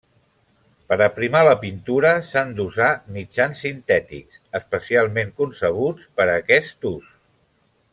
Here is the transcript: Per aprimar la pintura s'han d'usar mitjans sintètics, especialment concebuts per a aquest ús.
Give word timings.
Per 0.91 0.95
aprimar 1.05 1.41
la 1.47 1.53
pintura 1.65 2.13
s'han 2.31 2.55
d'usar 2.61 2.89
mitjans 3.19 3.63
sintètics, 3.67 4.43
especialment 4.63 5.33
concebuts 5.45 6.13
per 6.19 6.29
a 6.31 6.43
aquest 6.45 6.93
ús. 6.97 7.17